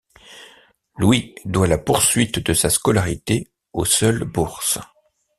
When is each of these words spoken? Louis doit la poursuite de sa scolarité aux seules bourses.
Louis 0.97 1.35
doit 1.45 1.67
la 1.67 1.77
poursuite 1.77 2.39
de 2.39 2.55
sa 2.55 2.71
scolarité 2.71 3.47
aux 3.71 3.85
seules 3.85 4.23
bourses. 4.23 4.79